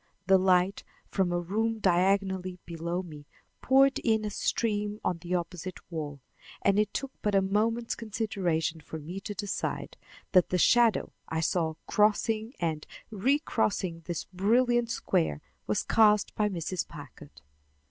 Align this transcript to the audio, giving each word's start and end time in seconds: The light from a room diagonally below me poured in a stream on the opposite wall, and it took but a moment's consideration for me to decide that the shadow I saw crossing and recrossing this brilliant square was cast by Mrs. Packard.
The 0.25 0.39
light 0.39 0.83
from 1.09 1.31
a 1.31 1.39
room 1.39 1.77
diagonally 1.77 2.57
below 2.65 3.03
me 3.03 3.27
poured 3.61 3.99
in 3.99 4.25
a 4.25 4.31
stream 4.31 4.99
on 5.05 5.19
the 5.19 5.35
opposite 5.35 5.77
wall, 5.91 6.21
and 6.63 6.79
it 6.79 6.91
took 6.91 7.11
but 7.21 7.35
a 7.35 7.39
moment's 7.43 7.93
consideration 7.93 8.81
for 8.81 8.97
me 8.97 9.19
to 9.19 9.35
decide 9.35 9.97
that 10.31 10.49
the 10.49 10.57
shadow 10.57 11.11
I 11.29 11.41
saw 11.41 11.75
crossing 11.85 12.55
and 12.59 12.87
recrossing 13.11 14.01
this 14.05 14.23
brilliant 14.23 14.89
square 14.89 15.39
was 15.67 15.83
cast 15.83 16.33
by 16.33 16.49
Mrs. 16.49 16.87
Packard. 16.87 17.41